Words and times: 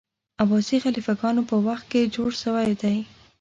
عباسي 0.43 0.77
خلیفه 0.83 1.13
ګانو 1.19 1.41
په 1.49 1.55
وخت 1.67 1.85
کي 1.91 2.01
جوړ 2.15 2.29
سوی 2.43 2.69
دی. 2.81 2.97